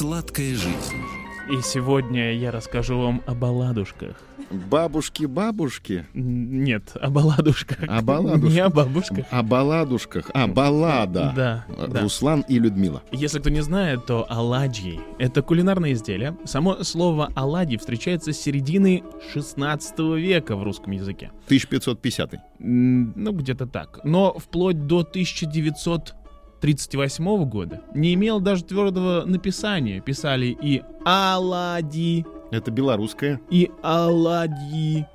[0.00, 0.96] Сладкая жизнь.
[1.52, 4.16] И сегодня я расскажу вам о балладушках.
[4.50, 6.06] Бабушки-бабушки.
[6.14, 7.80] Нет, о балладушках.
[7.86, 8.50] О балладушках.
[8.50, 9.26] Не о бабушках.
[9.30, 10.30] О балладушках.
[10.32, 11.34] А, баллада.
[11.36, 12.00] Да, да.
[12.00, 13.02] Руслан и Людмила.
[13.12, 16.34] Если кто не знает, то оладьи— это кулинарное изделие.
[16.46, 19.02] Само слово «оладьи» встречается с середины
[19.34, 21.30] 16 века в русском языке.
[21.44, 24.00] 1550 М, Ну, где-то так.
[24.04, 25.02] Но вплоть до
[26.60, 30.00] 1938 года не имел даже твердого написания.
[30.00, 33.40] Писали и «оладьи», Это белорусская.
[33.50, 35.06] и оладьи,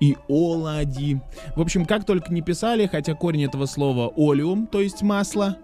[0.00, 1.20] и оладьи.
[1.54, 5.56] В общем, как только не писали, хотя корень этого слова олеум, то есть масло,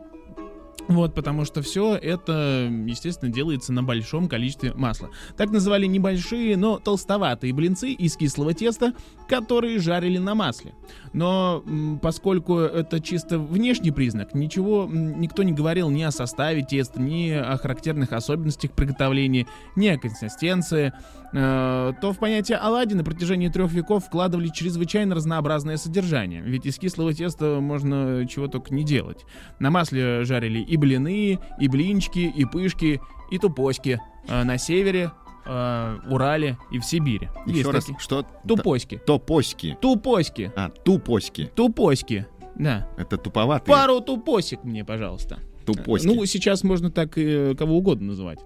[0.89, 5.11] вот, потому что все это, естественно, делается на большом количестве масла.
[5.37, 8.93] Так называли небольшие, но толстоватые блинцы из кислого теста,
[9.29, 10.75] которые жарили на масле.
[11.13, 11.65] Но
[12.01, 17.57] поскольку это чисто внешний признак, ничего никто не говорил ни о составе теста, ни о
[17.57, 20.93] характерных особенностях приготовления, ни о консистенции,
[21.33, 26.43] э, то в понятие оладьи на протяжении трех веков вкладывали чрезвычайно разнообразное содержание.
[26.43, 29.25] Ведь из кислого теста можно чего только не делать.
[29.59, 33.01] На масле жарили и блины, и блинчики, и пышки,
[33.31, 34.01] и тупоськи.
[34.29, 35.11] Э, На севере,
[35.47, 37.29] э, Урале и в Сибири.
[37.47, 37.85] Еще Есть раз.
[37.85, 37.99] такие.
[38.01, 38.25] Что?
[38.49, 38.99] Тупоськи.
[39.07, 39.77] Топоськи.
[39.81, 40.51] Тупоськи.
[40.57, 41.45] А, тупоськи.
[41.55, 42.27] Тупоськи.
[42.59, 42.89] Да.
[42.97, 43.75] Это туповатые.
[43.75, 45.39] Пару тупосик мне, пожалуйста.
[45.67, 46.07] Тупоськи.
[46.07, 48.39] Ну, сейчас можно так э, кого угодно называть.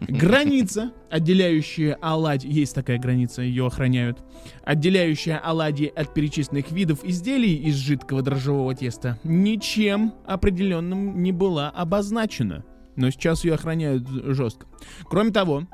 [0.00, 4.18] Граница, отделяющая оладьи, есть такая граница, ее охраняют,
[4.64, 12.64] отделяющая оладьи от перечисленных видов изделий из жидкого дрожжевого теста, ничем определенным не была обозначена.
[12.96, 14.66] Но сейчас ее охраняют жестко.
[15.04, 15.64] Кроме того,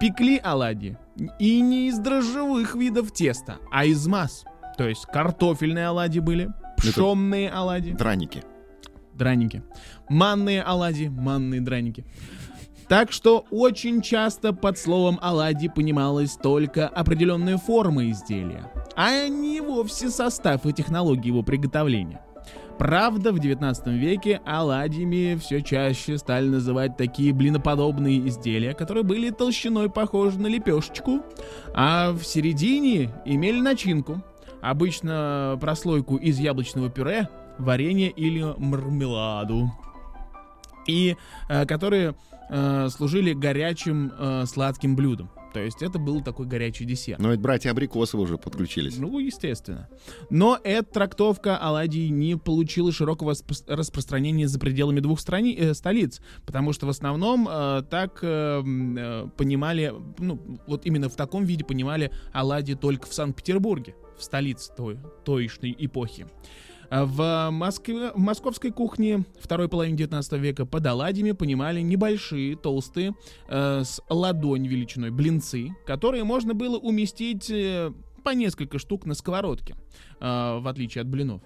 [0.00, 0.96] пекли оладьи
[1.38, 4.44] и не из дрожжевых видов теста, а из масс.
[4.76, 8.42] То есть картофельные оладьи были, пшенные оладьи, Драники.
[9.14, 9.62] драники.
[10.08, 12.04] Манные оладьи, манные драники.
[12.88, 20.08] Так что очень часто под словом оладьи понималась только определенная форма изделия, а не вовсе
[20.08, 22.22] состав и технологии его приготовления.
[22.78, 29.90] Правда, в 19 веке оладьями все чаще стали называть такие блиноподобные изделия, которые были толщиной
[29.90, 31.20] похожи на лепешечку,
[31.74, 34.22] а в середине имели начинку.
[34.60, 39.70] Обычно прослойку из яблочного пюре, варенья или мармеладу.
[40.86, 41.16] И
[41.48, 42.14] э, которые
[42.48, 45.30] э, служили горячим э, сладким блюдом.
[45.52, 47.20] То есть это был такой горячий десерт.
[47.20, 48.98] Но ведь братья Абрикосовы уже подключились.
[48.98, 49.88] Ну, естественно.
[50.30, 53.34] Но эта трактовка оладий не получила широкого
[53.66, 59.28] распространения за пределами двух страни- э, столиц, потому что в основном э, так э, э,
[59.36, 64.98] понимали, ну, вот именно в таком виде понимали оладьи только в Санкт-Петербурге, в столице той,
[65.24, 66.26] тоишной эпохи.
[66.90, 73.14] А В, Москве, в московской кухне второй половины 19 века под оладьями понимали небольшие, толстые,
[73.48, 77.92] э, с ладонь величиной блинцы, которые можно было уместить э,
[78.24, 79.74] по несколько штук на сковородке,
[80.20, 81.42] э, в отличие от блинов.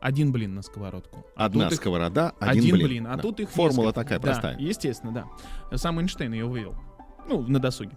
[0.00, 1.24] Один блин на сковородку.
[1.36, 2.86] А Одна тут их сковорода, один, один, блин.
[2.88, 3.22] блин, а Да.
[3.22, 4.00] тут их Формула несколько.
[4.02, 4.58] такая Да, простая.
[4.58, 5.12] естественно,
[5.70, 5.76] да.
[5.78, 6.74] Сам Эйнштейн ее вывел.
[7.28, 7.96] Ну, на досуге.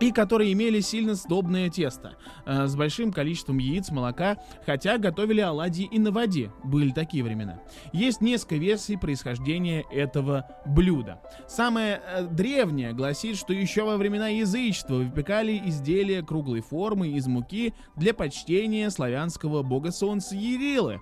[0.00, 2.16] И которые имели сильно сдобное тесто,
[2.46, 7.60] э, с большим количеством яиц, молока, хотя готовили оладьи и на воде, были такие времена.
[7.92, 11.20] Есть несколько версий происхождения этого блюда.
[11.46, 17.74] Самая э, древняя гласит, что еще во времена язычества выпекали изделия круглой формы из муки
[17.94, 21.00] для почтения славянского бога солнца Ярилы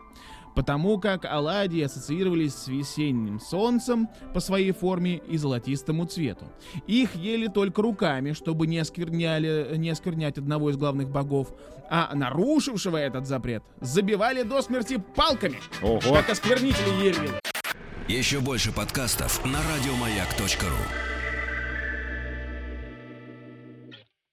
[0.59, 6.47] потому как оладьи ассоциировались с весенним солнцем по своей форме и золотистому цвету.
[6.89, 11.55] Их ели только руками, чтобы не, оскверняли, не осквернять одного из главных богов,
[11.89, 16.01] а нарушившего этот запрет забивали до смерти палками, Ого.
[16.13, 17.39] как осквернители Ервилы.
[18.09, 21.18] Еще больше подкастов на радиомаяк.ру.